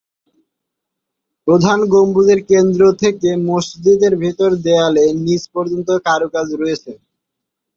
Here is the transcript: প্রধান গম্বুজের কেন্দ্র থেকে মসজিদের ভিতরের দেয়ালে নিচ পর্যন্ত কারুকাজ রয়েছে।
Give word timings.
প্রধান 1.47 1.79
গম্বুজের 1.93 2.39
কেন্দ্র 2.49 2.81
থেকে 3.01 3.29
মসজিদের 3.49 4.13
ভিতরের 4.23 4.55
দেয়ালে 4.65 5.05
নিচ 5.25 5.43
পর্যন্ত 5.55 5.89
কারুকাজ 6.07 6.47
রয়েছে। 6.53 6.91